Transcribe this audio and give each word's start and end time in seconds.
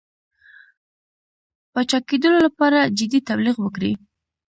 پاچاکېدلو 1.73 2.37
لپاره 2.47 2.79
جدي 2.97 3.19
تبلیغ 3.29 3.55
وکړي. 3.61 3.91